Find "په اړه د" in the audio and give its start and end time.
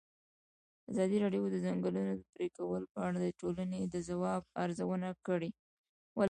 2.93-3.27